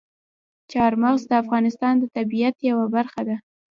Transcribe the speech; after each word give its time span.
چار 0.71 0.91
مغز 1.03 1.21
د 1.27 1.31
افغانستان 1.43 1.93
د 1.99 2.03
طبیعت 2.15 2.55
یوه 2.69 2.85
برخه 2.95 3.21
ده. 3.27 3.35